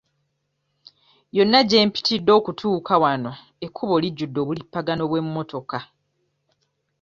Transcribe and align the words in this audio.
Yonna 1.37 1.59
gye 1.69 1.87
mpitidde 1.87 2.31
okutuuka 2.39 2.93
wano 3.03 3.31
ekkubo 3.65 3.95
lijjudde 4.03 4.39
obulipagano 4.41 5.03
bw'emmotoka. 5.09 5.79